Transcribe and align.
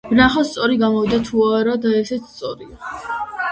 ვნახოთ 0.11 0.45
სწორი 0.51 0.77
გამოვიდა 0.83 1.19
თუ 1.27 1.45
არა 1.59 1.77
და 1.85 1.93
ესეც 2.01 2.27
სწორია. 2.35 2.93